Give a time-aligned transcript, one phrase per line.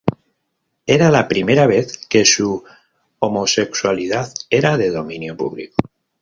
[0.93, 2.63] Era la primera vez que su
[3.19, 5.75] homosexualidad era de dominio público.